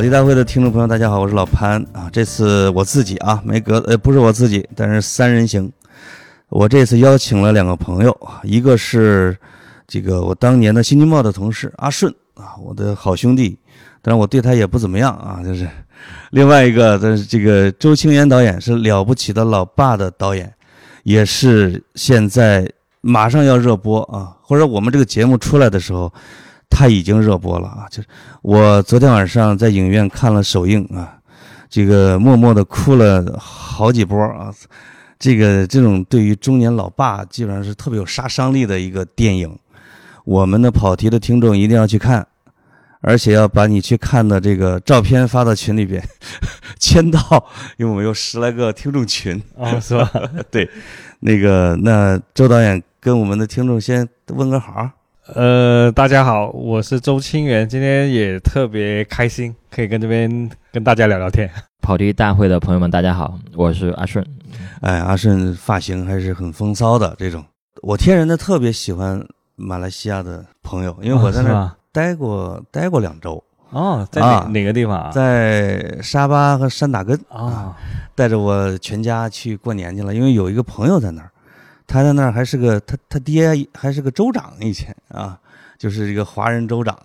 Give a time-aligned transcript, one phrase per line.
[0.00, 2.08] 跑题大会的听众朋友，大家好，我是老潘啊。
[2.10, 5.70] 这次我自己啊，没隔呃，不是我自己，但是三人行。
[6.48, 9.36] 我这次邀请了两个朋友，一个是
[9.86, 13.58] 这个我当年的《新京报》的同事阿顺啊，我的好兄弟，
[14.00, 15.68] 但是我对他也不怎么样啊，就是。
[16.30, 20.50] 另外一个，这是这个周清源导演，是了不起的老爸的导演，
[21.02, 22.66] 也是现在
[23.02, 26.10] 马上要热播啊，或者我们这个节目出来的时候，
[26.70, 27.86] 他已经热播了啊。
[27.90, 28.08] 就是
[28.42, 31.18] 我昨天晚上在影院看了首映啊，
[31.68, 34.54] 这个默默的哭了好几波啊。
[35.18, 39.54] 这个这种对于中年老爸，基本上是特别有杀伤力的一个电影。
[40.24, 42.26] 我们的跑题的听众一定要去看，
[43.02, 46.02] 而且要把你去看的这个照片发到群里边，
[46.80, 47.20] 签到，
[47.76, 50.10] 因为我们有十来个听众群啊，是吧？
[50.50, 50.70] 对，
[51.20, 54.88] 那个那周导演跟我们的听众先问个好。
[55.26, 61.48] 呃，大家好，我是周清源，今天也特别开心，可以跟这边跟大家聊聊天。
[61.82, 64.24] 跑题大会的朋友们，大家好，我是阿顺。
[64.80, 67.44] 哎，阿顺发型还是很风骚的这种。
[67.82, 69.22] 我天然的特别喜欢
[69.56, 73.42] 马来西亚的朋友，因为我在那待过待过两周。
[73.70, 75.10] 哦，在哪哪个地方啊？
[75.12, 77.76] 在沙巴和山打根啊，
[78.16, 80.14] 带着我全家去过年去了。
[80.14, 81.30] 因为有一个朋友在那儿，
[81.90, 85.36] 他在那儿还是个他他爹还是个州长以前啊，
[85.76, 86.96] 就是一个华人州长。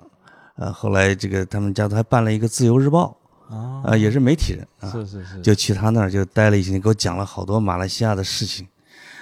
[0.57, 3.17] 呃，后来这个他们家都还办了一个自由日报。
[3.47, 8.67] 啊，也是媒体人啊，是是是，就去他那儿就待了一天，给我讲了好多马来西亚的事情，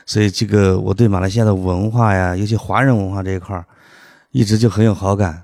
[0.05, 3.65] 所以这个我对马来西亚的文化呀，尤其华人文化这一块儿，
[4.31, 5.43] 一直就很有好感。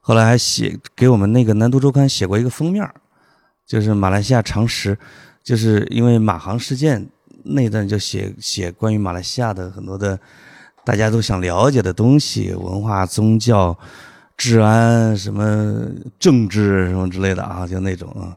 [0.00, 2.84] 后来还写给我们那个《南都周刊》写过一个封面，
[3.64, 4.98] 就是马来西亚常识，
[5.44, 7.08] 就是因为马航事件
[7.44, 10.18] 那段就写写关于马来西亚的很多的
[10.84, 13.76] 大家都想了解的东西，文化、宗教。
[14.40, 15.84] 治安什么
[16.16, 18.30] 政治什么之类的啊，就那种啊，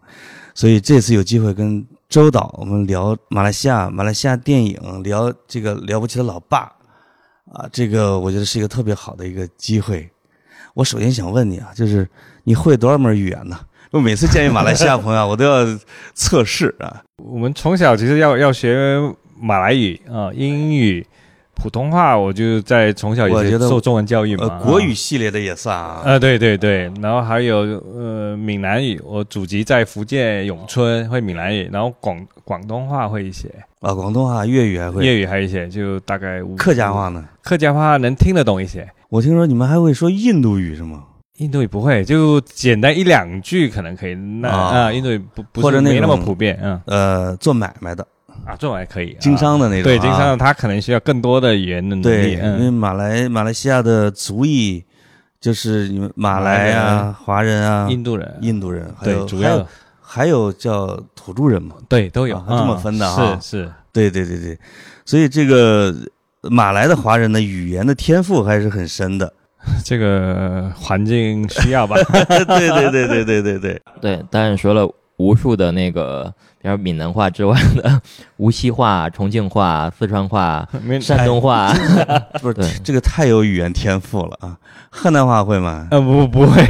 [0.55, 6.61] 所以这次有机会跟周导我们聊马来西亚，马来西亚电影，聊这个了不起的老爸
[7.53, 10.09] 啊，这个我觉得是一个特别好的一个机会。
[10.73, 12.09] 我首先想问你啊，就是
[12.45, 13.59] 你会多少门语言呢？
[13.91, 15.65] 我每次见马来西亚朋友，我都要
[16.13, 17.03] 测试啊。
[17.17, 18.97] 我们从小其实要要学
[19.37, 21.05] 马来语啊，英语。
[21.53, 26.01] 普通话我就在从小也受中文教育嘛，国语系列的也算啊。
[26.03, 27.57] 呃，对对对，然后还有
[27.93, 33.47] 呃闽南语，我祖籍在福建永春，会闽南语，然后广广东话会一些
[33.81, 37.23] 啊，广东话、粤语还会，粤语还一些，就大概客家话呢？
[37.43, 38.89] 客家话能听得懂一些。
[39.09, 41.03] 我听说你们还会说印度语是吗？
[41.41, 44.13] 印度语不会，就简单一两句可能可以。
[44.13, 48.05] 那啊，印度语不不是没那么普遍，嗯呃，做买卖的。
[48.45, 49.83] 啊，做买卖可以，经商的那种。
[49.83, 52.03] 对，经商的他可能需要更多的语言的能力。
[52.03, 54.83] 对，因为马来马来西亚的族裔
[55.39, 59.65] 就是你们马来啊、华人啊、印度人、印度人，对，主要
[59.99, 63.39] 还有叫土著人嘛，对，都有这么分的啊。
[63.41, 64.59] 是是，对对对对，
[65.05, 65.91] 所以这个
[66.43, 69.33] 马来的华人的语言的天赋还是很深的。
[69.83, 71.95] 这个环境需要吧？
[72.27, 76.33] 对对对对对对对对，当然说了无数的那个。
[76.63, 77.99] 比如闽南话之外的
[78.37, 81.73] 无锡话、重庆话、四川话、山东话，
[82.39, 84.55] 不是这个太有语言天赋了啊！
[84.91, 85.87] 河南话会吗？
[85.89, 86.63] 呃，不，不会。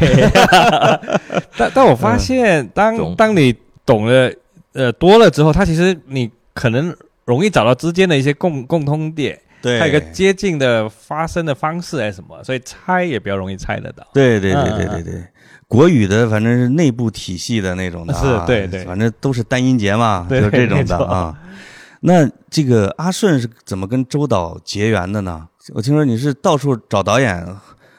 [1.58, 3.54] 但但我发现，当当你
[3.86, 4.32] 懂了
[4.72, 14.06] 呃多了之后，它其实你可能容易找到之间的一些共共通点，对，还有一个接近的发声的方式还是什么，所以猜也比较容易猜得到。
[14.14, 15.24] 对对对对对对。
[15.68, 21.34] 国语的反正是内部体系的那种的，是对对，反正都是单音节嘛，就这种的啊。
[22.02, 25.48] 那这个阿顺是怎么跟周导结缘的呢？
[25.74, 27.38] 我听说你是到处找导演，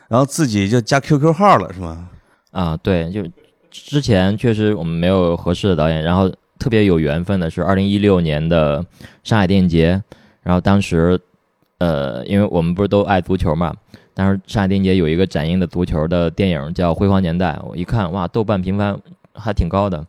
[0.08, 2.10] 然后自己就加 QQ 号了，是吗？
[2.50, 3.22] 啊，对，就
[3.70, 6.28] 之前确实我们没有合适的导演，然后
[6.58, 8.84] 特别有缘分的是二零一六年的
[9.22, 10.02] 上海电影节，
[10.42, 11.18] 然后当时
[11.82, 13.74] 呃，因为我们不是都爱足球嘛。
[14.14, 18.96] 当时上海电影节有一个展映的足球的电影叫《辉煌年代》，我一看哇，豆瓣评分
[19.34, 20.06] 还挺高的，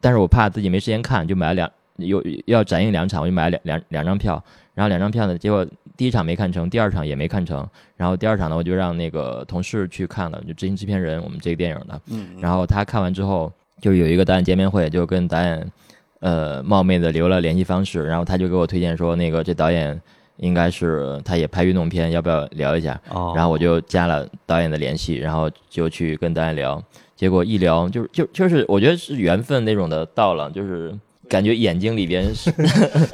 [0.00, 4.40] 但是我怕自己没时间看，就买了两有要展映两场，我就买了两两两张票，
[4.72, 5.66] 然后两张票呢，结果
[5.96, 15.72] 第一场没看成，第二场也没看成，然后第二场呢，我就让那个同事去看了，就执行制片人我们这个电影的，嗯，然后他看完之后就有一个导演见面会，就跟导演
[16.20, 20.00] 呃冒昧的留了联系方式，然后他就给我推荐说那个这导演。
[20.38, 23.00] 应该是他也拍运动片，要不要聊一下？
[23.10, 26.82] 哦，然后我就加了导演的联系，然后就去跟导演聊。
[27.14, 30.94] 结果一聊，就就就是我觉得是缘分那种的到了，就是
[31.28, 32.50] 感觉眼睛里边 是，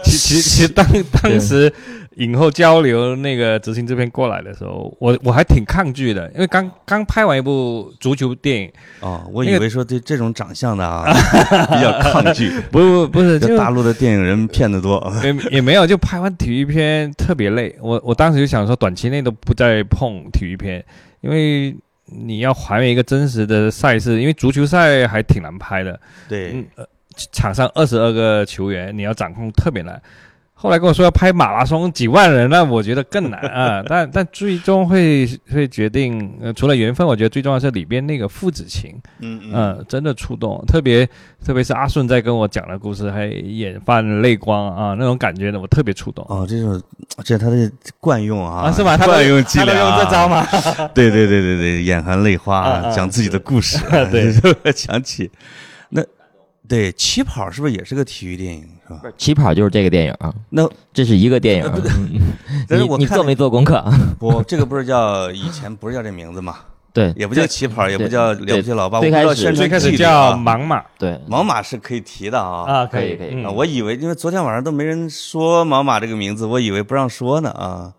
[0.05, 0.87] 其其其实当
[1.23, 1.73] 当时
[2.17, 8.71] 影后交流那个执行制片过来的时候，我我还挺抗拒的，因为刚刚拍完一部足球电影
[9.01, 11.11] 哦，我以为说对这种长相的啊
[11.73, 20.85] 比较抗拒，不不不是，就大陆的电影人骗的多，也也没有，就拍完体育片特别累，我我当时就想说，短期内都不再碰体育片，
[21.23, 21.75] 因为
[22.05, 25.99] 你要还原一个真实的赛事，因为足球赛还挺难拍的，
[26.29, 26.63] 对。
[27.33, 30.01] 场上二十二个球员，你要掌控特别难。
[30.55, 33.83] 后来跟我说要拍马拉松几万人，那我觉得更难啊。
[33.89, 40.65] 但但最终会会决定，呃，除了缘分，我觉得最重要是里边那个父子情，嗯嗯，真的触动。
[40.69, 41.05] 特别
[41.45, 46.25] 特别是阿顺在跟我讲的故事，还眼泛泪光啊，那种感觉呢，我特别触动。
[46.29, 46.81] 哦，这种
[47.25, 47.69] 这他的
[47.99, 48.97] 惯用啊，是吧？
[48.99, 50.47] 惯用伎俩，用这招吗？
[50.95, 53.79] 对对对对对，眼含泪花，讲自己的故事，
[54.13, 54.33] 对，
[54.73, 55.29] 想起。
[56.69, 59.01] 对，起跑是不是也是个体育电影，是吧？
[59.03, 60.33] 不是，起跑就是这个电影啊。
[60.49, 61.71] 那这是一个电影。
[62.69, 63.85] 但是我你做没做功课？
[64.19, 66.57] 不，这个不是叫以前不是叫这名字吗？
[66.95, 69.01] 对，也不叫起跑，也不叫了不起老爸。
[69.01, 70.83] 最开始最开始叫盲马。
[70.99, 72.65] 对，盲马是可以提的啊。
[72.71, 73.45] 啊，可以可以。
[73.47, 77.93] 我以为因为昨天晚上都没人说盲马这个名字，我以为不让说呢啊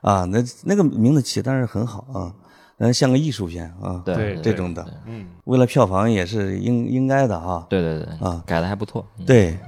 [0.00, 2.32] 啊，那那个名字起但是很好啊。
[2.78, 7.66] 嗯，像个艺术片啊，对这种的，嗯，为了票房也是应应该的哈。
[7.70, 9.02] 对对对，啊，改的还不错。
[9.24, 9.58] 对，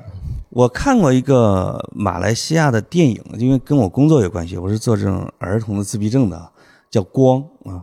[0.50, 6.52] 我看过一个马来西亚的电影，因为跟我工作有关系，我是做这种儿童的自闭症的，
[6.90, 7.82] 叫《光》啊，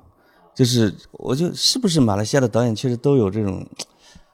[0.53, 3.65] 就是我就是不是马来西亚的导演，确实都有这种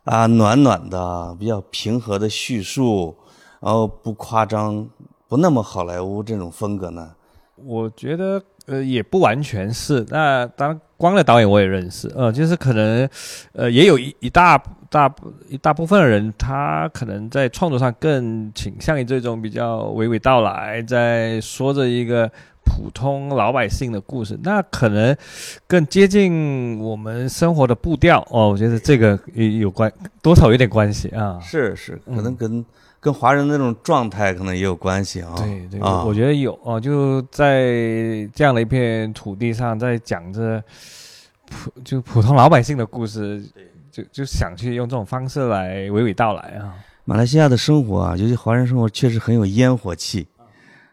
[0.04, 3.16] 啊暖暖的、比较平和的叙述，
[3.62, 4.86] 然后不夸张、
[5.30, 7.14] 不那么好莱坞这种风格呢。
[7.56, 8.44] 我觉得。
[8.68, 10.06] 呃，也不完全是。
[10.10, 12.12] 那当然，光的导演我也认识。
[12.16, 13.10] 呃，就是可能，
[13.54, 15.14] 呃，也有一一大大
[15.50, 22.30] 一大部分的人，他可能在创作上更倾向于这种比较娓娓道来，在说着一个
[22.64, 24.40] 普通老百姓的故事。
[24.44, 25.16] 那可能
[25.68, 28.26] 更接近我们生活的步调。
[28.30, 29.92] 哦，我觉得这个有有关，
[30.22, 31.40] 多少有点关系啊。
[31.42, 32.64] 是是，可能跟。
[33.02, 35.34] 跟华人那种状态可能也有关系啊。
[35.36, 37.64] 对对，我觉得有啊，就在
[38.32, 40.64] 这样的一片土地上，在讲着
[41.50, 43.44] 普就普通老百姓的故事，
[43.92, 46.76] 就就想去用这种方式来娓娓道来啊。
[47.04, 50.28] 马来西亚的生活啊，尤其华人生活，确实很有烟火气。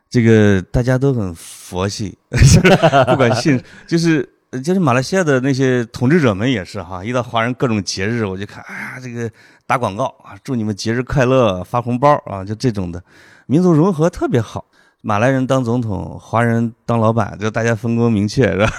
[0.09, 2.17] 这个大家都很佛系，
[3.07, 4.27] 不管信，就是
[4.65, 9.31] 就是马来西亚的那些统治者们也是哈，一到华人各种节日，我就看，哎呀，这个。
[9.69, 13.05] 打广告啊，祝你们节日快乐，发红包啊，就这种的，
[13.45, 14.65] 民族融合特别好。
[15.03, 18.73] 马来人当总统，华人当老板，就大家分工明确，是吧？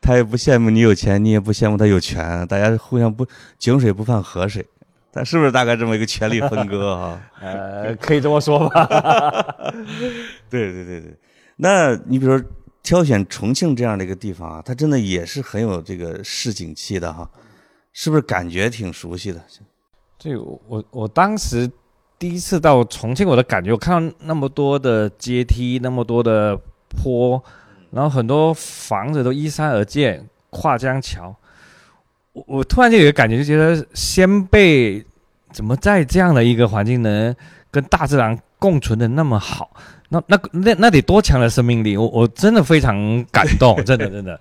[0.00, 3.26] 他也不羡慕你有钱，你 也不羡慕他有权，大家互相不
[3.58, 4.64] 井水不犯河水，
[5.12, 7.20] 他是不是大概这么一个权力分割啊？
[7.42, 8.86] 呃，可以这么说吧。
[10.48, 11.18] 对对对对，
[11.56, 12.46] 那你比如说
[12.84, 17.28] 挑选重庆这样的一个地方啊，它真的也是很有这个市井气的哈。
[17.92, 19.40] 是不是感觉挺熟悉的？
[20.18, 21.70] 这我我当时
[22.18, 26.58] 第一次到重庆，我的感觉，我看到那么多的阶梯，那么多的
[26.88, 27.42] 坡，
[27.90, 31.34] 然后很多房子都依山而建，跨江桥。
[32.32, 35.04] 我我突然就有个感觉，就觉得先辈
[35.50, 37.34] 怎么在这样的一个环境能
[37.70, 39.70] 跟大自然共存的那么好？
[40.08, 41.96] 那那那那得多强的生命力！
[41.96, 44.38] 我我真的非常感动，真的真的。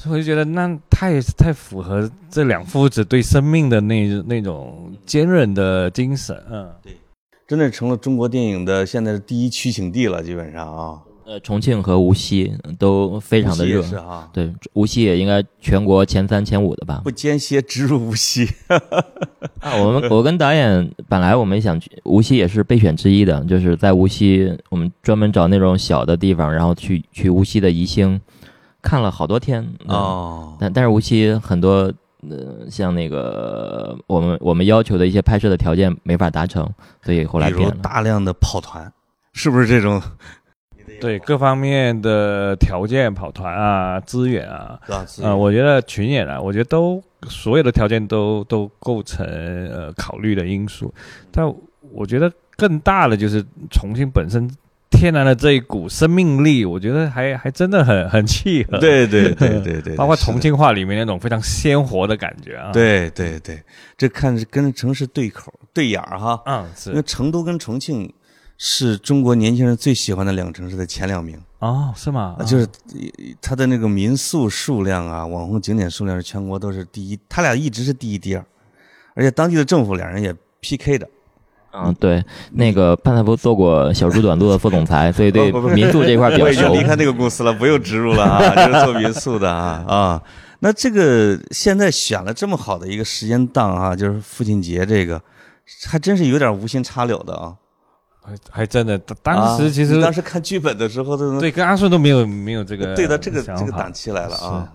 [0.00, 6.92] 所以我就觉得那太太符合这两父子对生命的那那种坚韧的精神，嗯，对，
[7.48, 10.64] 真的成了中国电影的现在的第一取景地了，基本上。
[10.72, 17.00] 啊，呃，重庆和无锡都非常的热，是哈，对，无锡也应该全国前三前五的吧？
[17.02, 18.48] 不间歇植入无锡，
[19.58, 28.20] 啊，我们我跟导演本来我们想去无锡也是备选之一的，就是在无锡我们专门找那种小的地方，然后去去无锡的宜兴。
[28.88, 31.92] 看了好多天哦，但但是无锡很多
[32.30, 36.66] 呃，像那个我们我们要求的一些拍摄的条件没法达成，
[37.02, 37.76] 所以后来变了。
[37.82, 38.90] 大量的跑团，
[39.34, 40.00] 是不是这种？
[41.02, 44.80] 对各方面的条件，跑团啊，资源啊，
[45.22, 50.90] 啊，我觉得群演啊，我觉得都所有的条件都都构成呃考虑的因素。
[51.30, 51.46] 但
[51.92, 54.50] 我觉得更大的就是重庆本身。
[54.98, 58.76] 天然的这一股生命力，我觉得还还真的很很契合。
[58.78, 62.72] 对对对对 对，包括重庆话里面那种非常鲜活的感觉啊。
[62.72, 63.62] 对对对，
[63.96, 66.42] 这看着跟城市对口对眼儿哈。
[66.46, 66.90] 嗯，是。
[66.90, 68.12] 因为成都跟重庆
[68.56, 71.40] 是中国年轻人最喜欢的两个城市的前两名。
[71.60, 72.36] 哦，是吗？
[72.44, 72.66] 就是
[73.40, 78.44] 它的那个民宿数量啊，网红景点数量是全国都是第一，他俩一直是第一第二，
[79.14, 81.08] 而且当地的政府两人也 PK 的。
[81.72, 86.82] 嗯，对，那个潘大夫做过小猪短路的副总裁，所以对民宿这块比较熟我已经离。
[86.82, 90.22] 开那个公司了，不用植入了啊，就是做民宿的啊啊。
[90.60, 95.20] 那这个现在选了这么好的一个时间档啊，就是父亲节这个，
[95.86, 97.54] 还真是有点无心插柳的啊。
[98.24, 104.72] 还还真的，当当时其啊实你当时看剧本的时候都对跟阿顺都没有没有这个对到这个这个档期来了啊。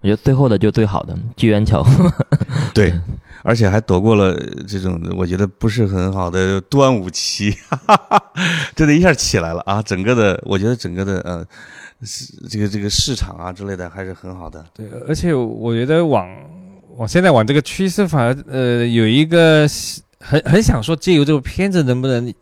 [0.00, 1.90] 我觉得最后的就最好的，机缘巧合。
[2.72, 2.92] 对，
[3.42, 8.32] 而且还躲过了这种我觉得不是很好的端午期，哈哈哈，
[8.74, 9.82] 真的一下起来了啊！
[9.82, 11.46] 整个的，我觉得整个的呃，
[12.48, 14.64] 这个这个市场啊之类的还是很好的。
[14.74, 16.28] 对，而且我觉得往
[16.96, 19.66] 往现在往这个趋势，反而呃有一个
[20.18, 22.32] 很很想说，借由这个片子能不能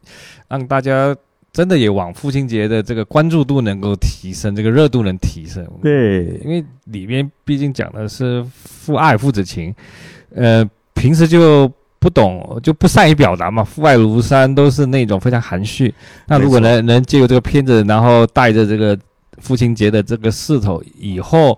[0.49, 1.15] 让大家
[1.53, 5.67] 真的也往父亲节的这个关注度能够提升，这个热度能提升。
[5.83, 9.75] 对因为里面毕竟讲的是父爱父子情，
[10.35, 10.69] 呃，
[11.07, 11.71] 平时就
[12.01, 15.95] 不懂就不善于表达嘛，父爱如山都是那种非常含蓄。
[16.27, 18.99] 那如果能能借由这个片子，然后带着这个
[19.39, 21.57] 父亲节的这个势头，以后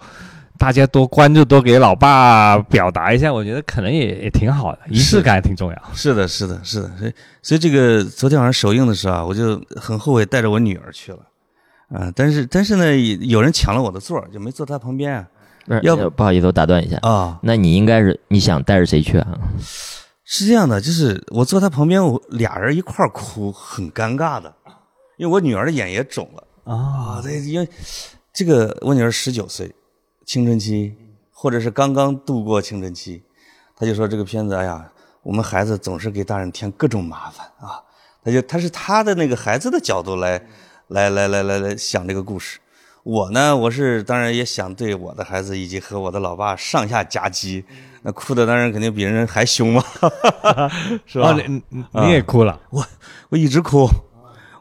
[0.59, 5.83] 大家多关注，多给老爸表达一下，我觉得可能也也挺好的，仪式感也挺重要。
[5.95, 11.21] 是的，是的，是的，所以所以这个昨天晚上首映的时候啊，我就很后悔带着我女儿去了，
[11.89, 15.27] 啊、但是但是呢，有人抢了我的座儿，就没坐他旁边啊。
[15.69, 16.97] 不是要不好意思，我打断一下。
[17.03, 19.39] 啊，那你应该是你想带着谁去啊？
[20.25, 24.55] 是这样的，就是我坐他旁边，我俩人一块儿哭，很尴尬的，
[25.19, 27.21] 因为我女儿的眼也肿了啊。
[27.23, 27.69] 对，因为
[28.33, 29.75] 这个我女儿十九岁，
[30.27, 30.95] 青春期，
[31.31, 33.23] 或者是刚刚度过青春期，
[33.77, 34.91] 她就说这个片子，哎呀，
[35.23, 37.81] 我们孩子总是给大人添各种麻烦啊。
[38.23, 40.43] 她就她是她的那个孩子的角度来
[40.89, 42.59] 来来来来来想这个故事。
[43.09, 47.65] 我呢，我是当然也想对我的孩子以及和我的老爸上下夹击，
[48.03, 49.83] 那哭的当然肯定比人还凶嘛，
[51.09, 51.35] 是吧？
[51.93, 52.61] 哦，你也哭了，
[53.31, 53.89] 我一直哭，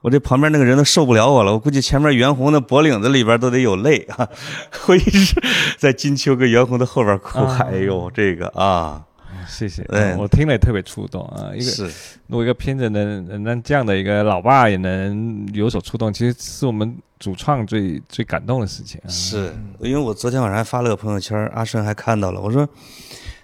[0.01, 4.25] 我这旁边那个人都受不了我了，我估计前面袁弘的脖领子里边都得有泪啊！
[4.87, 5.35] 我一直
[5.77, 9.03] 在金秋跟袁弘的后边哭，啊哎呦，这个啊，
[9.47, 11.51] 谢谢，嗯我听了也特别触动啊。
[11.55, 11.85] 一个是
[12.27, 19.07] 如果一个片子能能让这样的一个老爸也能有所触动，其实是我们主创最最感动的事情啊。
[19.07, 22.67] 是，因为我昨天晚上还发了个朋友圈，阿顺还看到了，我说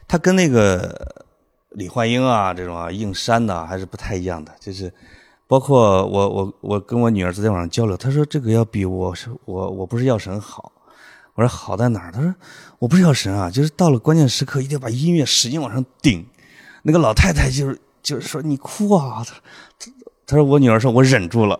[0.07, 1.24] 他跟那个
[1.69, 4.93] 李焕英啊这种啊应山呐、还是不太一样的，就是
[5.48, 10.72] 包括我我我跟我女儿昨天晚上交流，她说这个要比我是我我不是药神好，
[11.35, 12.11] 我说好在哪儿？
[12.11, 12.33] 她说
[12.79, 16.25] 我不是药神啊，就是到了关键时刻一定要把音乐使劲往上顶。
[16.83, 19.35] 那个老太太就是就是说你哭啊，她
[19.79, 19.91] 她
[20.27, 21.59] 她说我女儿说我忍住了，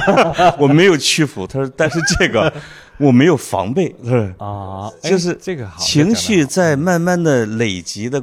[0.58, 1.46] 我没有屈服。
[1.46, 2.52] 她说但是这个
[2.98, 8.22] 我没有防备，是啊，就是哎这个好情绪在慢慢的累积的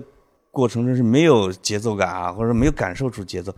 [0.52, 3.54] 过程中是没有节奏感啊，或者没有感受出节奏。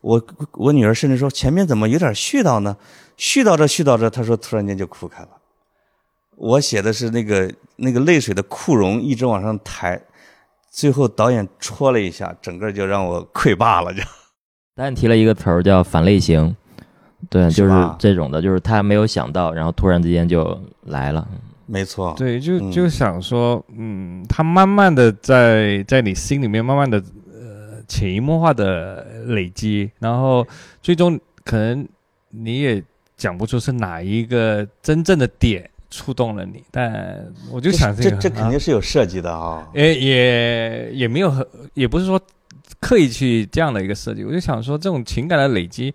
[0.00, 2.76] 我我女儿甚至说前面怎么有点絮叨呢？
[3.18, 5.28] 絮叨着絮叨着，她说突然间就哭开了。
[6.36, 10.00] 我写的是那个那个泪水的库容一直往上抬，
[10.70, 14.02] 最后导演戳了一下，整个就让我溃坝了，就
[14.74, 16.54] 导演提了一个词儿叫反类型，
[17.30, 21.26] 对，就是这种的，就是他没有想到，然后突然之间就来了。
[21.64, 22.14] 没错。
[22.16, 27.02] 对，就嗯就想说，嗯，他慢慢的在在你心里面慢慢的
[27.32, 30.46] 呃潜移默化的累积，然后
[30.80, 31.88] 最终可能
[32.28, 32.80] 你也
[33.16, 39.66] 讲不出是哪一个真正的点触动了你，但我就想这这肯定是有设计的啊。
[39.74, 42.20] 也也也没有很，也不是说
[42.80, 45.94] 刻意去这样的一个设计，我就想说，这种情感的累积，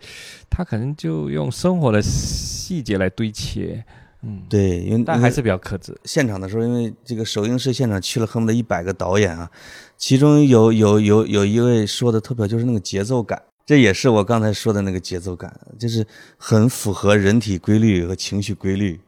[0.49, 3.83] 它可能就用生活的细节来堆砌，
[4.23, 5.95] 嗯，，对，因为因为但还是比较克制。
[6.05, 9.49] 现场的时候，因为这个首映式现场去了恨不得一百个导演啊，
[9.97, 16.05] 其中有有有有一位说的特别好，就是那个节奏感，这也是我刚才说的那个节奏感，就是
[16.37, 18.99] 很符合人体规律和情绪规律，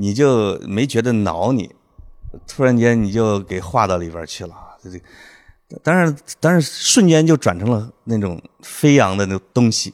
[0.00, 1.74] 你就没觉得挠你，
[2.46, 9.92] 突然间你就给画到里边去了，这这，当然当然瞬间就转成了那种飞扬的那东西。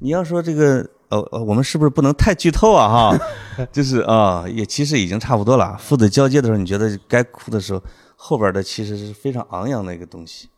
[0.00, 2.88] 你要说这个，呃呃，我们是不是不能太剧透啊？
[2.88, 3.18] 哈，
[3.70, 5.76] 就是啊、也其实已经差不多了。
[5.78, 7.82] 父子交接的时候，你觉得该哭的时候，
[8.16, 10.48] 后边的其实是非常昂扬的一个东西，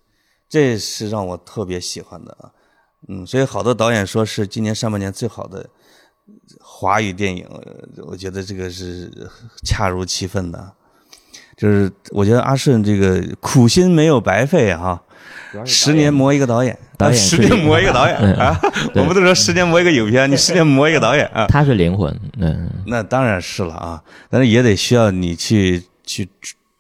[0.49, 2.49] 这是让我特别喜欢的啊。
[3.09, 5.69] 嗯，所以好多导演说是今年上半年最好的
[6.61, 9.11] 华语电影，呃我觉得这个是
[9.65, 10.73] 恰如其分的。
[11.57, 15.01] 就是我觉得阿顺这个苦心没有白费啊，
[15.65, 18.61] 十年磨一个导演，导演啊十年磨一个导演嗯啊！
[18.97, 21.47] 我们都说十年磨一个影片， 你十年磨一个导演啊！
[21.47, 26.29] 他是灵魂，嗯，那当然是了啊，但是也得需要你去去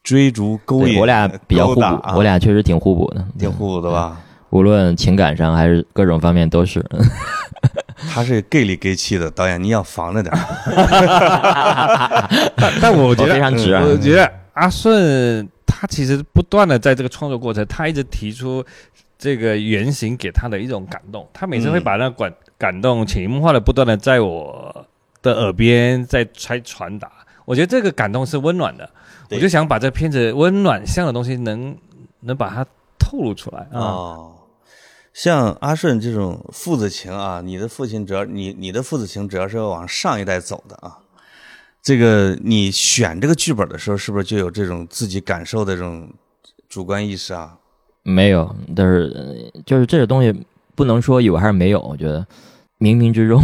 [0.02, 4.20] 追逐勾引，我俩比较互补，啊我俩确实挺互补的，挺互补的吧？
[4.50, 6.84] 无论情感上还是各种方面都是。
[8.10, 10.40] 他是 gay 里 gay 气的导演，你要防着点儿。
[12.56, 18.64] 但但我觉我得非常直啊我觉得阿顺他其实不断的在这个创作过程，他一直提出
[19.18, 24.86] 这个原型给他的一种感动，他每次会嗯把那感感动潜移默化的不断的在我
[25.22, 27.10] 的耳边在在传达。
[27.44, 28.88] 我觉得这个感动是温暖的，
[29.30, 31.76] 我就想把这片子温暖向的东西能
[32.20, 32.64] 能把它
[32.98, 33.80] 透露出来啊。
[33.80, 34.33] 哦，
[35.14, 40.98] 像阿顺这种父子情啊，你的父亲主要你你的父子情主要是要往上一代走的啊。
[41.80, 46.10] 这个你选这个剧本的时候，是不是就有这种自己感受的这种
[46.68, 47.56] 主观意识啊？
[48.02, 50.34] 没有，但是呃就是这个东西
[50.74, 52.26] 不能说有还是没有，我觉得
[52.80, 53.40] 冥冥之中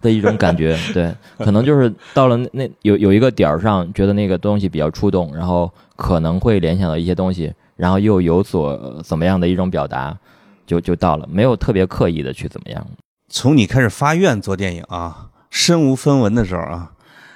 [0.00, 10.18] 的一种感觉， 对，可能就是到了那那有有一个点儿上，觉得那个东西比较触动，然后可能会联想到一些东西，然后又有所呃怎么样的一种表达，
[10.66, 12.86] 就就到了，没有特别刻意的去怎么样。
[13.28, 16.92] 从你开始发愿做电影啊，身无分文的时候啊，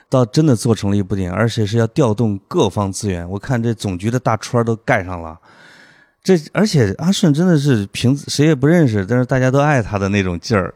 [0.08, 3.28] 到真的做成了一部电影，而且是要调动各方资源。
[3.30, 5.38] 我看这总局的大圈都盖上了，
[6.22, 10.74] 这而且阿顺真的是凭谁也不认识，但是大家都爱他的那种劲儿，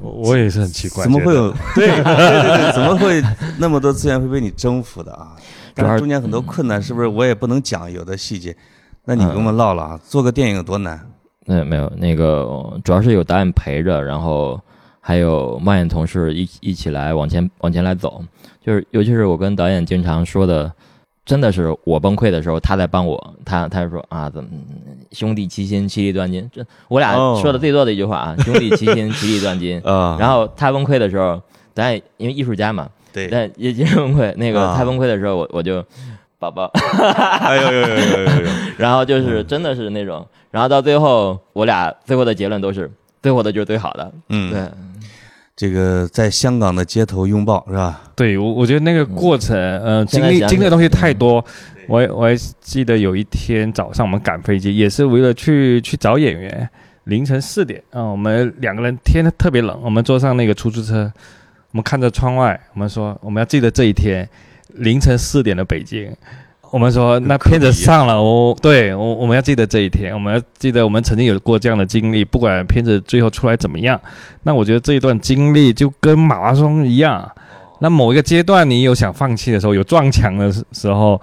[0.00, 3.22] 我我也是很奇怪，怎么会有对对对对，怎么会
[3.58, 5.36] 那么多资源会被你征服的啊？
[5.74, 8.54] 主要是但是中间很多困难，是不是我也不能讲有的细节？
[9.04, 11.00] 那你跟我们唠唠啊，做个电影有多难？
[11.46, 14.60] 那没有那个，主要是有导演陪着，然后
[15.00, 18.22] 还有冒演同事一一起来往前往前来走。
[18.64, 20.70] 就是尤其是我跟导演经常说的，
[21.24, 23.34] 真的是我崩溃的时候，他在帮我。
[23.44, 24.50] 他他说啊，怎么
[25.12, 26.48] 兄弟齐心，其利断金。
[26.52, 29.80] 这我俩哦说的最多的一句话啊，兄弟齐心，其利断金。
[29.84, 31.40] 啊，然后他崩溃的时候，
[31.74, 34.32] 导演因为艺术家嘛，对，但也也崩溃。
[34.36, 35.82] 那个啊他崩溃的时候，我我就
[36.40, 36.64] 宝宝。
[36.72, 38.50] 哎呦呦呦呦呦呦！
[38.78, 42.90] 然后就是真的是那种，然后到最后，我俩最后的结论都是
[43.22, 44.10] 最后的就是最好的。
[44.30, 44.68] 嗯，对，
[45.54, 48.00] 这个在香港的街头拥抱是吧？
[48.16, 51.44] 对我，我觉得那个过程，呃，经历经历的东西太多。
[51.86, 56.68] 我还我还记得有一天早上我们赶飞机，也是为了去去找演员，
[57.04, 61.12] 凌晨四点啊、我们两个人天特别冷，我们坐上那个出租车，
[61.72, 64.28] 我们看着窗外，我们说我们要记得这一天
[64.74, 66.14] 凌晨四点的北京。
[66.70, 74.00] 我们说那片子上了，我对我我们要记得这一天，我们要记得我们曾经有过这样的经历，不管片子最后出来怎么样，
[74.44, 77.28] 那我觉得这一段经历就跟马拉松一样，
[77.80, 81.20] 那某一个阶段你有想放弃的时候，有撞墙的时时候，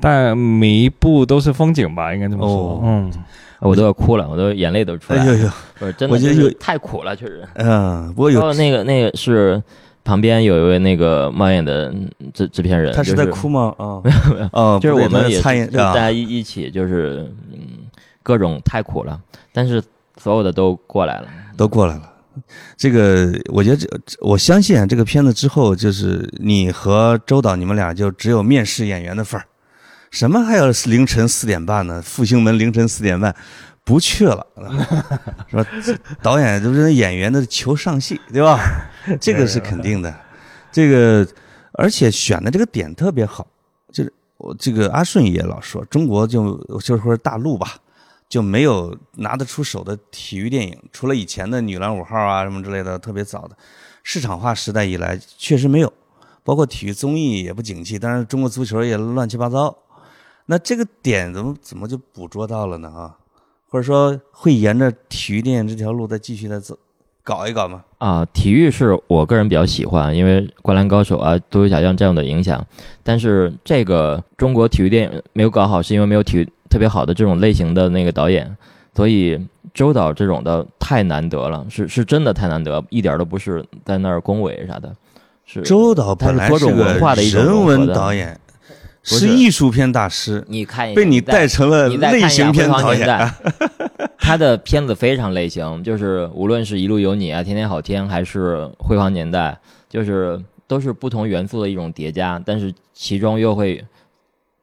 [0.00, 2.56] 但每一步都是风景吧，应该这么说。
[2.56, 3.12] 哦嗯，
[3.60, 5.32] 我都要哭了，我都眼泪都出来了。
[5.32, 7.42] 哎呦呦，不是真的，就是我觉得太苦了，确实。
[7.54, 9.60] 嗯，不过有那个那个是
[10.06, 11.92] 旁边有一位那个猫眼的
[12.32, 13.74] 制制片人，他是在哭吗？
[13.76, 13.98] 啊，
[14.52, 17.58] 哦，就是不对他在我们也大家一一起就是嗯
[18.22, 19.20] 各种太苦了，
[19.52, 19.82] 但是
[20.16, 21.28] 所有的都过来了。
[21.56, 22.12] 都过来了。
[22.76, 23.88] 这个，我觉得这，
[24.20, 29.46] 我相信啊，这个片子之后，就是你和周导，你们俩就只有面试演员的份儿，
[30.10, 32.00] 什么还有凌晨四点半呢？
[32.02, 33.34] 复兴门凌晨四点半，
[33.86, 34.44] 不去了，
[35.48, 35.64] 是吧？
[36.20, 38.58] 导演就是演员的求上戏，对吧？
[39.20, 40.12] 这个是肯定的。
[40.72, 41.24] 这个，
[41.72, 43.46] 而且选的这个点特别好，
[43.92, 47.76] 就是我这个阿顺也老说，中国就就是说大陆吧，
[48.28, 53.56] 就没有拿得出手的体育电影，除了以前的《女篮五号》啊什么之类的，特别早的
[54.02, 55.92] 市场化时代以来，确实没有。
[56.42, 59.76] 包括体育综艺也不景气，当然中国足球也乱七八糟。
[60.46, 62.88] 那这个点怎么怎么就捕捉到了呢？
[62.88, 63.16] 啊，
[63.76, 66.78] 或者说会沿着体育电影这条路再继续再走，
[67.22, 67.84] 搞一搞吗？
[67.98, 72.66] 啊，体育是我个人比较喜欢，因为《灌篮高手》啊、《足球小将》这样的影响。
[73.02, 78.56] 但是这个中国体育电影没有搞好，是因为没有体育特别好的这种类型的那个导演，
[78.94, 79.38] 所以
[79.74, 84.90] 周导这种的太难得了，是是真的太难得，一点都不是在那儿恭维啥的。
[85.44, 88.45] 是周导本来它是多种个文化的一种人文导演，不
[89.14, 93.06] 是艺术片大师，你看一下被你带成了类型片导演。
[94.18, 99.56] 他的片子非常类型，就是无论是一路有你啊、天天好天，还是辉煌年代，
[99.88, 103.84] 就是都是不同元素的一种叠加，但是其中又会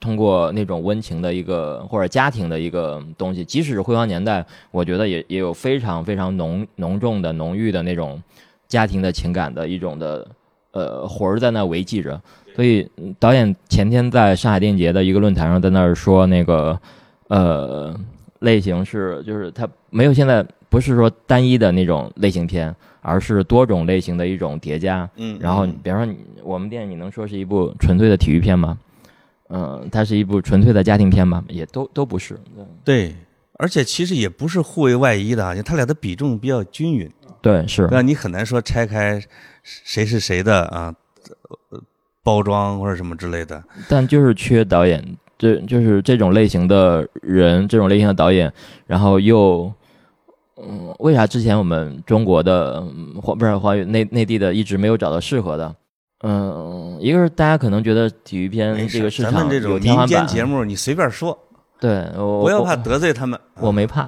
[0.01, 8.21] 通过那种温情的一个或者家庭的一个东西，即使是辉煌年代，我觉得也也有非常非常浓浓重的浓郁的那种
[8.67, 10.27] 家庭的情感的一种的
[10.71, 12.21] 呃魂儿在那维系着。
[12.55, 16.79] 所以嗯导演前天在上海电影节的一个论坛上在那儿说那个
[17.27, 17.97] 呃
[18.39, 25.09] 类型是就是它没有现在不是说单一的那种类型片，而是多种类型的一种叠加。
[25.17, 28.77] 嗯，然后嗯比方说你我们电影你能说是一部纯粹的体育片吗？
[29.49, 31.43] 嗯、它是一部纯粹的家庭片吗？
[31.47, 32.39] 也都都不是。
[32.83, 33.15] 对，
[33.59, 37.07] 而且其实也不是互为外衣的啊，他俩的比重比较均匀，
[37.39, 38.01] 对，是那？
[38.01, 39.21] 你很难说拆开
[39.61, 40.95] 谁是谁的啊，
[41.69, 41.79] 呃
[42.23, 43.61] 包装或者什么之类的。
[43.89, 45.03] 但就是缺导演，
[45.37, 48.51] 这就是这种类型的人，这种类型的导演，
[48.87, 49.71] 然后又，
[50.57, 55.75] 嗯，为啥之前我们中国的嗯华不是华语内内地的一直没有找到适合的？
[56.25, 61.37] 嗯，一个是大家可能觉得体育片这个市场有这种民天花板，间节目，你随便说，
[61.81, 63.37] 对，我我不要怕得罪他们。
[63.59, 64.07] 我没怕，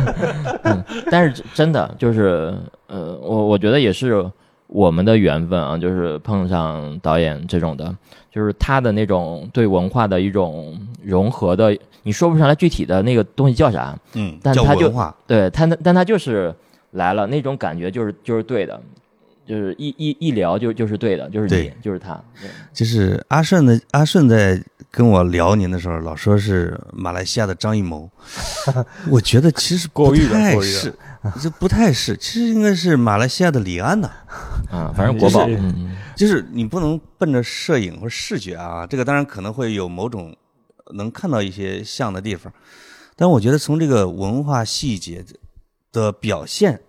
[0.64, 2.54] 嗯，但是真的就是，
[2.86, 4.24] 呃，我我觉得也是
[4.72, 7.94] 我们的缘分啊，就是碰上导演这种的，
[8.30, 15.14] 就是他的那种对文化的一种融合的，你说不上来具体的那个东西叫啥，嗯，叫但他就文化。
[15.26, 16.54] 对他那，但他就是
[16.92, 18.80] 来了，那种感觉就是就是对的，
[19.46, 24.58] 就是一一一聊就就是对的，就是你就是他，对就是阿顺的阿顺在
[24.90, 28.10] 跟我聊您的时候，老说是马来西亚的张艺谋，
[29.10, 30.94] 我觉得其实不太是，
[31.40, 34.51] 这不太是，其实应该是马来西亚的李安呐、啊，
[34.96, 40.34] 反正国宝，就是嗯，就是你不能奔着摄影或者视觉啊，这个当然可能会有某种
[40.94, 42.52] 能看到一些像的地方，
[43.14, 45.24] 但我觉得从这个文化细节
[45.92, 46.80] 的表现，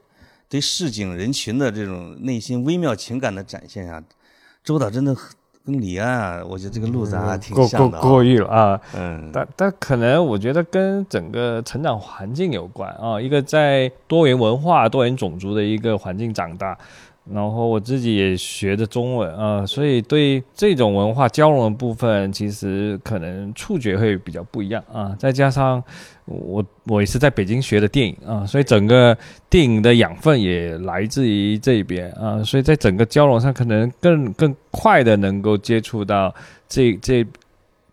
[0.50, 4.02] 对市井人群的这种内心微妙情感的展现啊，
[4.64, 5.32] 周导真的很
[5.66, 8.02] 跟李安啊，我觉得这个路子还挺像的、啊。
[8.02, 8.82] 过誉了啊。
[8.94, 16.78] 嗯，但但可能我觉得跟整个成长环境有关啊，一个在多元文化、多元种族的一个环境长大，
[17.32, 25.16] 然后我自己也学的中文啊，所以对这种文化交融的部分，其实可能触觉会比较不一样啊。
[25.18, 25.82] 再加上
[26.26, 29.18] 我我也是在北京学的电影啊，所以整个
[29.50, 36.34] 电影的养分也来自于这边啊，所以在整个交融上，可能更更快的能够接触到
[36.68, 37.26] 这这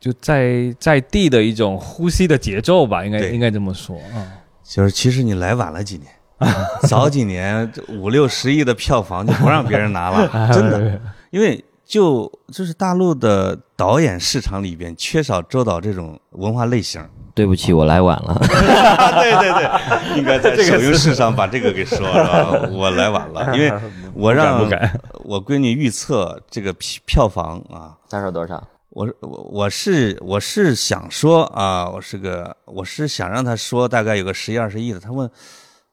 [0.00, 4.42] 就在在地的一种呼吸的节奏吧，应该应该这么说啊。
[4.64, 6.06] 就是其实你来晚了几年，
[6.88, 11.00] 早几年这五六十亿的票房就不让别人拿了， 真的，
[11.30, 17.04] 因为就就是大陆的导演市场里边缺少周导这种文化类型。
[17.32, 22.68] 对不起，我来晚了，对对对，应该在首映式上把这个给说是吧？
[22.72, 23.72] 我来晚了，因为
[24.12, 28.62] 我让不敢我闺女预测这个票票房啊，他说多少？
[28.90, 34.98] 我我我是我是想说啊，我是个我是想让她说大概有个十亿二十亿的。
[34.98, 35.30] 她问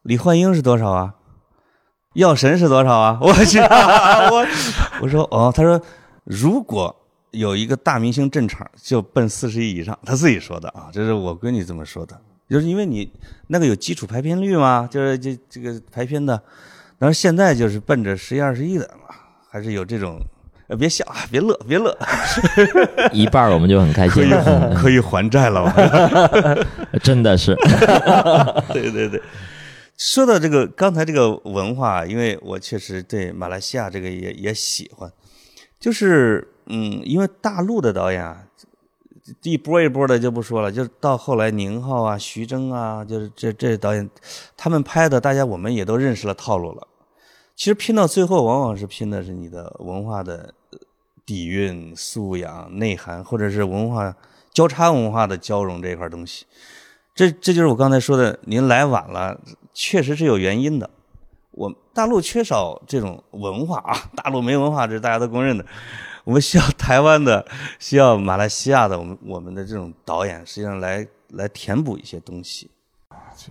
[0.07, 1.13] 李焕英是多少啊？
[2.13, 3.19] 药神是多少啊？
[3.21, 4.47] 我去， 我
[5.01, 5.79] 我说哦，他说
[6.23, 6.95] 如果
[7.31, 12.17] 有一个大明星镇场，就奔四十亿以上，他自己说的啊，这是我闺女这么说的，
[12.49, 13.11] 就是因为你
[13.47, 16.41] 那个有基础排片率嘛，就是这这个排片的，
[16.97, 19.13] 然后现在就是奔着十亿二十亿的嘛，
[19.51, 20.17] 还是有这种。
[20.69, 21.97] 呃，别笑啊，别乐，别乐，
[23.13, 25.73] 一半我们就很开可以心了，可以还债了吧？
[27.01, 27.55] 真的是，
[28.73, 29.21] 对对对。
[29.97, 35.11] 说到这个刚才这个文化，因为我确实对马来西亚这个也也喜欢，
[35.79, 38.43] 就是嗯，因为大陆的导演啊，
[39.41, 44.07] 一波一波的就不说了，就到后来宁浩啊、徐峥啊，就是这这导演，
[44.55, 46.87] 他们拍的，大家我们也都认识了套路了。
[47.55, 50.53] 其实拼到最后，往往是拼的是你的文化的
[51.25, 54.15] 底蕴、素养、内涵，或者是文化
[54.53, 56.45] 交叉文化的交融这一块东西。
[57.15, 59.41] 这这就是我刚才说的，您来晚了，
[59.79, 60.89] 确实是有原因的。
[61.51, 65.63] 我大陆缺少这种文化啊， 大陆没文化，这是大家都公认的。
[66.23, 67.45] 我们需要台湾的，
[67.77, 72.71] 需要马来西亚的，我们我们的这种导演，实际上来来填补一些东西。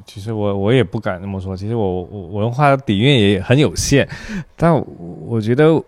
[0.04, 4.08] 其实我我也不敢这么说，其实我我文化底蕴也很有限，
[4.56, 4.84] 但我
[5.26, 5.80] 我觉得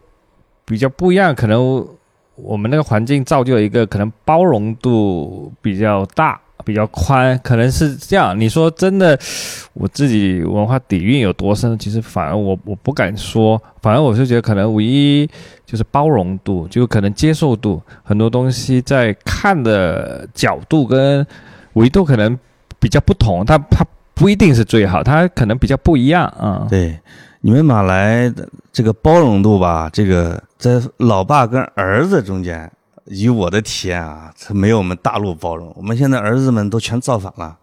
[0.65, 1.85] 比较不一样，可能
[2.37, 6.41] 我们那个环境造就了一个可能包容度比较大。
[6.65, 8.39] 比较宽，可能是这样。
[8.39, 9.19] 你说真的，
[9.73, 11.79] 我自己文化底蕴有多深？
[11.79, 15.29] 其实反而我我不敢说，反而我是觉得可能唯一
[15.65, 21.27] 就是包容度，就可能接受度，很多东西在看的角度跟
[21.75, 22.39] 维度可能
[22.79, 26.67] 比较不同，它它不一定是最好，它可能比较不一样啊。
[26.69, 26.99] 对，
[27.41, 28.33] 你们马来
[28.73, 32.71] 这个包容度吧，这个在老爸跟儿子中间，
[33.11, 35.73] 以我的体验啊，它没有我们大陆包容。
[35.77, 37.57] 我们现在儿子们都全造反了，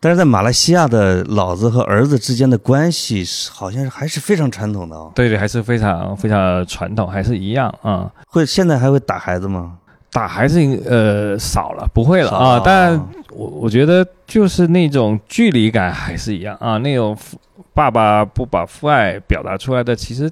[0.00, 5.12] 但是在马来西亚的老子和儿子之间的关系是好像是还是非常传统的哦。
[5.14, 8.10] 对对，还是非常非常传统，还是一样啊。
[8.26, 9.78] 会现在还会打孩子吗？
[10.10, 12.60] 打孩子呃少了，不会了啊。
[12.64, 12.98] 但
[13.30, 17.38] 我我觉得就是那种距离感还是一样啊，那种父
[17.72, 20.30] 爸爸不把父爱表达出来的，其实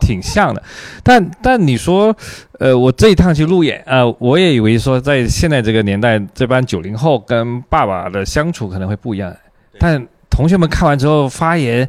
[0.00, 0.62] 挺像的。
[1.02, 2.16] 但但你说，
[2.58, 9.34] 呃，我这一趟去路演，呃，我也以为说在现在这个年代，这帮九零后跟爸爸的相处可能会不一样。
[9.78, 11.88] 但同学们看完之后发言，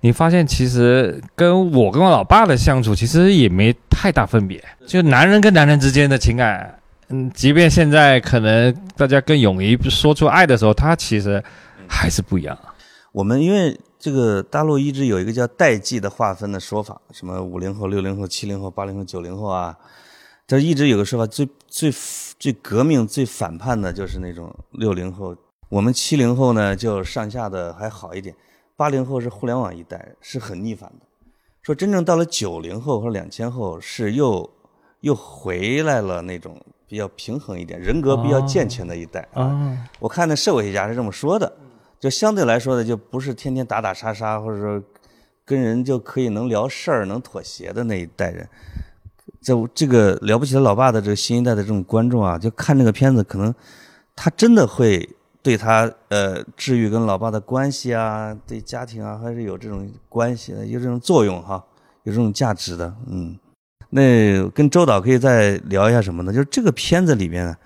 [0.00, 6.74] 你发现其实跟我跟我老爸的相处其实也没太大分别，就男人跟男人之间的情感。
[7.10, 11.42] 嗯，即便现在可能大家更勇于说出爱的时候，他其实
[11.88, 12.56] 还是不一样。
[13.12, 19.76] 我们因为这个大陆一直有一个叫代际的划分的说法，什么五零后、六零后、七零后、八零后、九零后啊，
[20.46, 21.92] 这一直有个说法，最最
[22.38, 25.36] 最革命、最反叛的就是那种六零后。
[25.68, 28.34] 我们七零后呢，就上下的还好一点，
[28.76, 31.06] 八零后是互联网一代，是很逆反的。
[31.62, 34.48] 说真正到了九零后或两千后，是又
[35.00, 36.56] 又回来了那种。
[36.90, 39.76] 比较平衡一点，人格比较健全的一代啊。
[39.98, 41.52] 我看那社会学家是这么说的，
[42.00, 44.82] 就相对来说呢，就不是天天打打杀杀，或者说
[45.44, 48.48] 跟人就可以能聊事儿、能妥协的那一代人。
[49.40, 53.54] 这这个了不起的老爸的这个新一代的这种观众啊，就看这个片子，可能
[54.16, 55.08] 他真的会
[55.42, 61.64] 对他呃治愈跟老爸的关系啊，对家庭啊，还是有这种关系的，有这种作用哈，
[62.02, 63.38] 有这种价值的，嗯。
[63.90, 66.30] 那跟周导可以再聊一下什么呢？
[66.30, 67.56] 就是这个片子里面，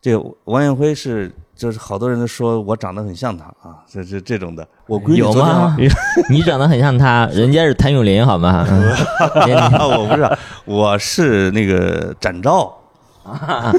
[0.00, 4.66] 这个王艳辉是，就是好多人都说我长得很像他啊，这这这种的。
[4.86, 5.76] 我闺女有吗？
[6.28, 8.66] 你长得很像他， 人家是谭咏麟好吗？
[8.68, 12.72] 我不是，我是那个展昭。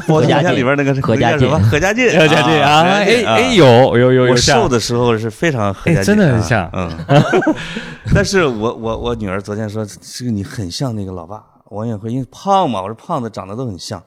[0.07, 2.81] 何家劲里边那个是何家劲，何家劲，何家劲啊！
[2.81, 6.67] 哎哎，有有有有，我瘦的时候是非常何家劲，真的很像。
[6.73, 6.89] 嗯，
[8.15, 11.43] 但是我我我女儿昨天说，这个你很像那个老爸。
[11.69, 14.01] 王艳辉因为胖嘛，我说胖子长得都很像，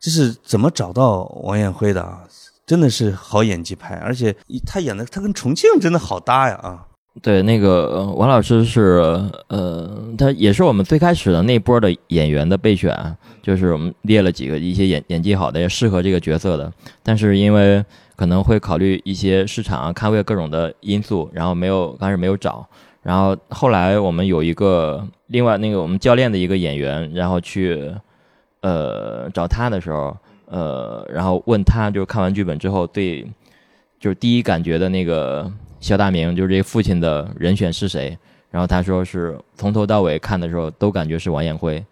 [0.00, 2.20] 就是怎么找到王艳辉的啊？
[2.66, 4.34] 真的是好演技派，而且
[4.66, 6.86] 他演的他跟重庆真的好搭呀啊！
[7.20, 9.02] 对，那个王老师是
[9.48, 12.96] 呃，他也是我们最开始的那波的演员的备选，
[13.42, 16.72] 就是我们列了几个一些演演技好的、也适合这个角色的，
[17.02, 17.84] 但是因为
[18.16, 22.66] 可能会考虑一些市场啊、咖位各种的因素，然后没有刚开始没有找。
[23.02, 27.92] 然后后来我们有一个另外那个我们教练的一个演员，然后去
[28.60, 30.16] 呃找他的时候，
[30.52, 33.26] 呃，然后问他就是看完剧本之后对，
[33.98, 38.16] 就是第一感觉的那个肖大明，就是这个父亲的人选是谁？
[38.50, 41.82] 然后他说是从头到尾看的时候都感觉是王艳辉。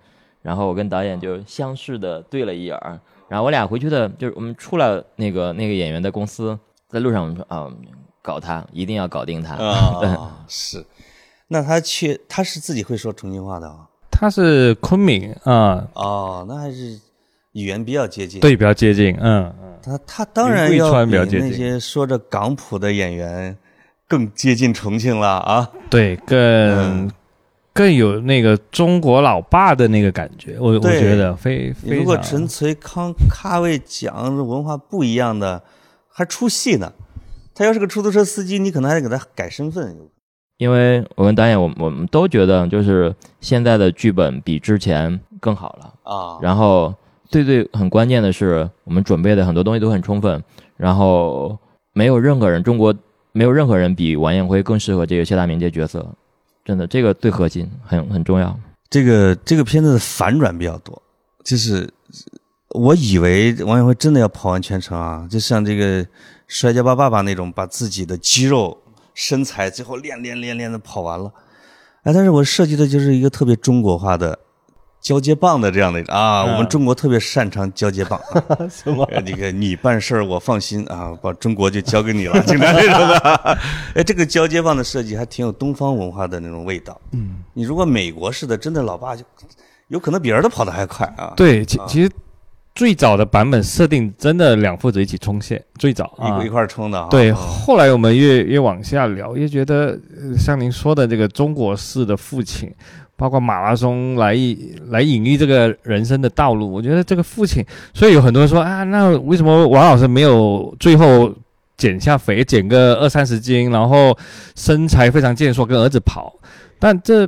[0.43, 7.67] 然后我跟导演就相视的对了一眼儿，然后我俩回去的就是我们出了那个那个演员的公司，在路上我们说啊，
[8.21, 10.85] 搞他一定要搞定他啊， 是。
[11.49, 13.89] 那他去，他是自己会说重庆话的啊？
[14.11, 15.87] 他是昆明啊。
[15.95, 16.99] 哦，那还是
[17.53, 18.41] 语言比较接近。
[18.41, 19.17] 对，比较接近。
[19.21, 19.79] 嗯嗯。
[19.83, 23.57] 他他当然要比那些说着港普的演员
[24.07, 25.71] 更接近重庆了啊。
[25.89, 27.11] 对，更
[27.73, 30.57] 更有那个中国老爸的那个感觉。
[30.61, 35.63] 我我觉得非非如果纯粹康咖位讲文化不一样的，
[36.13, 36.93] 还出戏呢。
[37.55, 39.97] 他要是个出租车司机，你可能还得给他改身份。
[40.57, 46.39] 因为我跟导演，我我们都觉得，就是现在的剧本比之前更好了啊。
[46.43, 46.95] 然后
[47.31, 50.43] 最最很关键的是，我们准备的很多东西都很充分。
[50.77, 51.59] 然后
[51.93, 52.95] 没有任何人，中国
[53.33, 56.07] 没有任何人比王艳辉更适合这个谢大明这角色。
[56.65, 58.55] 真的，这个最核心，很很重要。
[58.91, 61.01] 这个这个片子的反转比较多，
[61.45, 61.89] 就是
[62.71, 66.05] 我以为王艳辉真的要跑完全程啊，就像这个
[66.49, 68.77] 《摔跤吧，爸爸》那种，把自己的肌肉。
[69.13, 71.31] 身材最后练练练练的跑完了，
[72.05, 74.39] 哎，但是我设计的就是一个特别中国化的
[75.01, 78.21] 交接棒的这样的啊，我们中国特别擅长交接棒，
[78.71, 79.09] 什么？
[79.25, 83.59] 那个你办事儿我放心啊，把中国就交给你了， 经常这种的。
[83.97, 87.01] 哎，这个交接棒的设计还挺有东方文化的那种味道。
[87.13, 89.25] 嗯，你如果美国式的，真的老爸就
[89.89, 91.33] 有可能比儿子跑得还快啊。
[91.37, 92.11] 对，其其实。
[92.73, 97.05] 最早的版本设定真的两父子一起冲线，最早一一块冲的。
[97.11, 99.99] 对，后来我们越越往下聊，越觉得
[100.39, 102.73] 像您说的这个中国式的父亲，
[103.21, 104.35] 包括马拉松来
[104.89, 106.73] 来隐喻这个人生的道路。
[106.73, 111.31] 我觉得这个父亲，所以有很多人说啊，那为什么王老师没有最后
[111.77, 114.17] 减下肥，减个二三十斤，然后
[114.57, 116.33] 身材非常健硕，跟儿子跑？
[116.79, 117.25] 但这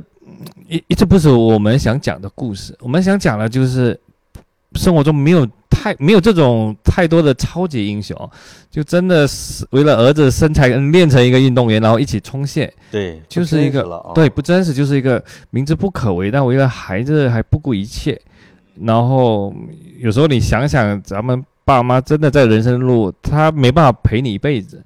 [0.67, 2.75] 一一直不是我们想讲的故事。
[2.81, 3.99] 我们想讲的就是。
[4.75, 8.17] 生活中没有太没有这种太多的超级英雄，
[8.69, 12.71] 就真的是为了儿子身材练成一个运动员，然后一起冲线。
[12.91, 13.83] 对，就是一个
[14.13, 18.19] 对不真实，就是一个明知不可为，但为了孩子还不顾一切。
[18.81, 19.53] 然后
[19.99, 24.83] 有时候你想想，咱们爸妈真的在人生路，他没办法陪你一辈子，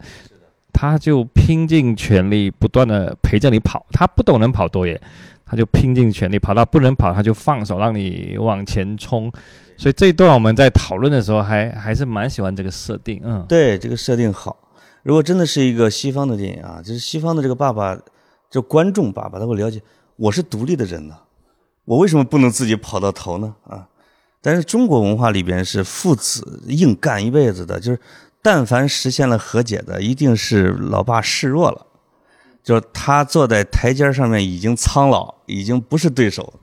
[0.73, 5.00] 他就拼尽全力不断的陪着你跑，他不懂能跑多远，
[5.48, 9.32] 他就拼尽全力跑到不能跑，他就放手让你往前冲。
[9.78, 14.58] 所以这一段我们在讨论的时候，还还是蛮喜欢这个设定，嗯，对，这个设定好。
[15.04, 17.98] 如果真的是一个西方的电影啊，就是西方的这个爸爸，
[18.50, 19.82] 就观众爸爸，他会了解
[20.18, 21.16] 我是独立的人呢，
[21.86, 23.56] 我为什么不能自己跑到头呢？
[23.70, 23.88] 啊，
[24.42, 28.00] 但是中国文化里边是父子硬干一辈子的，就是
[28.42, 31.86] 但凡实现了和解的，一定是老爸示弱了，
[32.68, 36.54] 就是他坐在台阶上面已经苍老，已经不是对手。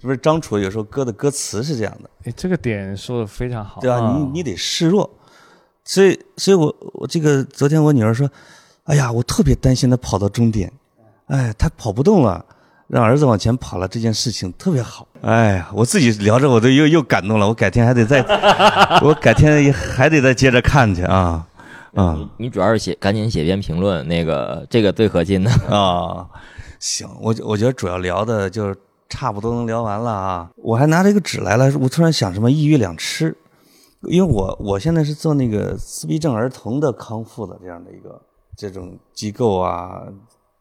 [0.00, 2.10] 是不是张楚有时候歌的歌词是这样的？
[2.24, 3.98] 哎，这个点说的非常好，对吧？
[3.98, 5.08] 啊你你得示弱，
[5.84, 8.28] 所以所以我我这个昨天我女儿说，
[8.86, 10.72] 哎呀，我特别担心她跑到终点，
[11.28, 12.44] 哎，她跑不动了，
[12.88, 15.06] 让儿子往前跑了，这件事情特别好。
[15.20, 18.20] 哎呀，我自己聊着我都又又感动了，我改天还得再，
[19.00, 21.46] 我改天还得再接着看去啊
[21.94, 25.50] 啊你你主要是写赶紧写篇评论，那个这个最核心的。
[25.68, 26.26] 啊！
[26.78, 28.76] 行，我我觉得主要聊的就是
[29.08, 30.50] 差不多能聊完了啊。
[30.56, 33.36] 我还拿这个纸来了，我突然想什么一鱼两吃，
[34.02, 38.20] 因为我我现在是做那个自闭症儿童的康复的这样的一个
[38.56, 40.02] 这种机构啊，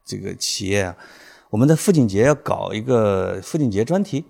[0.04, 0.96] 这个企业啊，
[1.50, 4.26] 我们在父亲节要搞一个父亲节专题，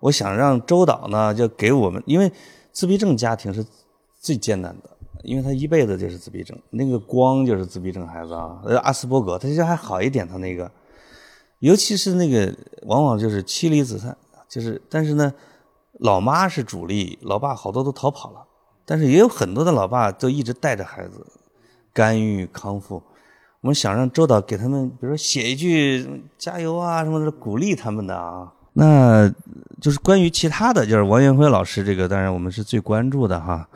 [0.00, 2.32] 我想让周导呢就给我们，因为
[2.72, 3.66] 自闭症家庭是
[4.20, 4.90] 最艰难的。
[5.22, 10.70] 因为他一辈子就是自闭症，那个光就是自闭症孩子啊，呃，阿斯伯格，他其实还好一点，他那个，
[11.60, 14.16] 尤其是那个，往往就是妻离子散，
[14.48, 15.32] 就是，但是呢，
[16.00, 18.44] 老妈是主力，老爸好多都逃跑了，
[18.86, 21.26] 但是也有很多的老爸都一直带着孩子，
[21.92, 23.02] 干预康复。
[23.60, 28.52] 我们想让周导给他们，比如说写一句加油啊什么的，鼓励他们的啊。
[28.74, 29.28] 那
[29.80, 33.68] 就是关于其他的，就是王元辉老师这个，当然我们是最关注的哈。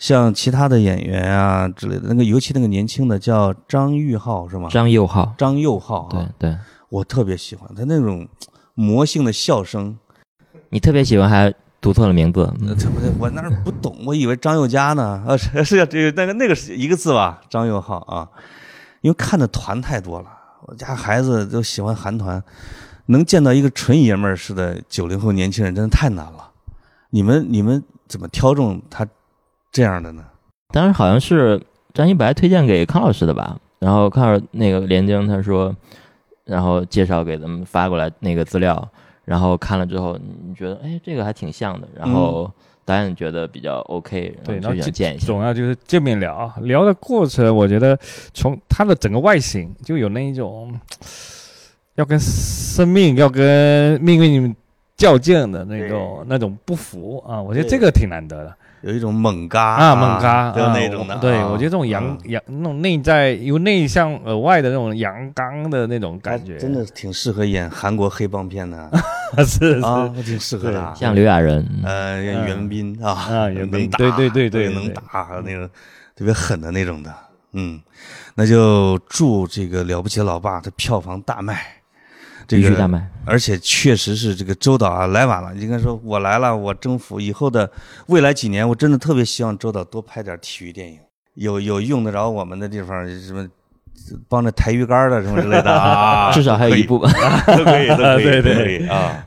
[0.00, 4.68] 像其他的演员啊之类的，那个尤其那个年轻的叫张玉浩是吗？
[4.70, 6.58] 张佑浩，张佑浩对啊，对，
[6.88, 8.26] 我特别喜欢他那种
[8.74, 9.96] 魔性的笑声。
[10.70, 12.50] 你特别喜欢，还读错了名字。
[12.66, 15.22] 呃这不对，我那儿不懂，我以为张佑嘉呢。
[15.28, 17.42] 啊，是是这个那个那个是一个字吧？
[17.50, 18.26] 张佑浩啊，
[19.02, 20.28] 因为看的团太多了，
[20.62, 22.42] 我家孩子都喜欢韩团，
[23.06, 26.48] 能见到一个纯爷们儿似的九零后年轻人，真的太难了。
[27.10, 29.06] 你们你们怎么挑中他
[29.72, 30.24] 这样的呢？
[30.72, 31.60] 当时好像是
[31.92, 35.74] 张一白推荐给康老师的吧，然后康老师那个连江他说，
[36.44, 38.88] 然后介绍给咱们发过来那个资料，
[39.24, 42.50] 然后看了之后，你觉得哎这个还挺像的，然后
[42.84, 45.26] 导演觉得比较 OK，对，然后就见一下。
[45.26, 47.98] 总要就是见面聊啊，聊的过程，我觉得
[48.34, 50.72] 从他的整个外形就有那一种
[51.94, 54.54] 要跟生命、要跟命运
[54.96, 61.16] 较劲的那种那种不服啊，我觉得这个挺难得的有一种猛嘎啊，猛嘎就啊那种的。
[61.18, 61.46] 对啊。
[61.46, 62.30] 我觉得这种阳嗯。
[62.30, 68.90] 阳那种内在由内向而外的那种阳刚的那种感觉，真的挺适合演韩国黑帮片的。
[69.46, 69.80] 是是。
[69.80, 70.94] 啊，挺适合的啊。
[70.96, 75.68] 像刘亚仁，呃，嗯袁彬啊，啊袁彬，对对对对对能打，那种
[76.16, 77.14] 特别狠的那种的，
[77.52, 77.80] 嗯，
[78.34, 81.62] 那就祝这个了不起的老爸的票房大卖，
[82.50, 83.08] 这个，必须大卖。
[83.24, 87.70] 而且确实是这个周导啊来晚了，应该说我来了，我征服以后的
[88.06, 90.98] 未来几年，我真的特别希望周导多拍点体育电影，
[91.34, 93.46] 有有用得着我们的地方，什么
[94.28, 97.10] 帮着抬鱼竿的什么之类的啊， 至少还有一部分。
[97.56, 99.24] 都可以， 都可以，对对都可以啊，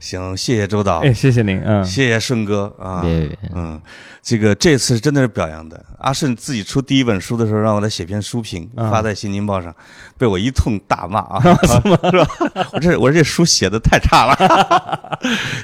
[0.00, 3.80] 行，谢谢周导，哎，谢谢您，嗯，谢谢顺哥啊，别别别，嗯，
[4.22, 5.82] 这个这次真的是表扬的。
[5.98, 9.74] 阿顺自己出第一本书的时候，让我来写篇书评，啊发在《新京报》上，
[10.18, 11.98] 被我一通大骂啊， 是吗？
[12.10, 12.26] 是吧？
[12.72, 15.18] 我这我这书写的太差了，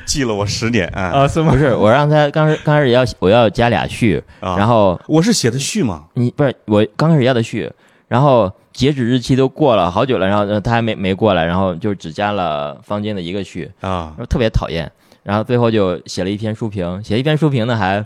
[0.07, 1.59] 记了我十年啊啊，是吗不？
[1.59, 4.57] 是我让他刚开刚开始要我要加俩序，啊！
[4.57, 7.71] 然后我是写的序嘛，你不是我刚开始要的序，
[8.11, 14.91] 然后截止日期都过了好久了，然后呃他还没没过来，然后就只加了方尖的一个区，啊特别讨厌，
[15.23, 18.05] 然后最后就写了一篇书评，写一篇书评呢还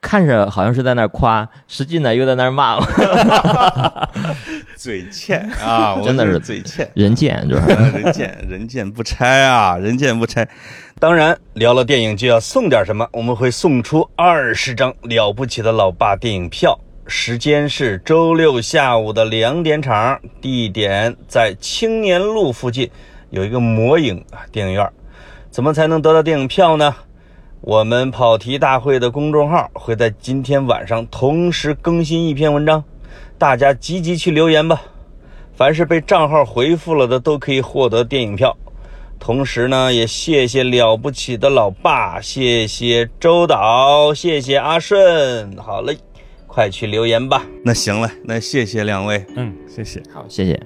[0.00, 2.82] 看着好像是在那儿夸，实际呢又在那儿骂我，
[4.74, 6.90] 嘴欠啊，真的是嘴欠。
[6.94, 7.62] 人贱就是。
[7.72, 10.48] 啊 人贱人贱不拆啊，人贱不拆。
[10.98, 16.78] 当然，聊了电影就要送点什么，我们会送出二十张了不起的老爸电影票。
[17.08, 22.90] 时间是周六下午的两点场，地点在青年路附近
[23.30, 24.90] 有一个魔影电影院。
[25.50, 26.94] 怎么才能得到电影票呢？
[27.60, 32.82] 我们跑题大会的公众号会在今天晚上同时更新一篇文章，
[33.38, 34.82] 大家积极去留言吧。
[35.54, 38.56] 凡是被账号回复了的都可以获得电影票。
[39.18, 45.56] 同时呢，也谢谢了不起的老爸，谢谢周导，谢谢阿顺。
[45.56, 45.96] 好嘞，
[46.56, 47.44] 快去留言吧。
[47.62, 49.22] 那行了，那谢谢两位。
[49.36, 50.02] 嗯，谢谢。
[50.10, 50.58] 好，谢谢。